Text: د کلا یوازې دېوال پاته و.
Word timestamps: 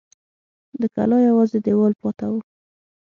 د 0.81 0.83
کلا 0.95 1.17
یوازې 1.29 1.57
دېوال 1.65 1.93
پاته 2.01 2.27
و. 2.31 2.33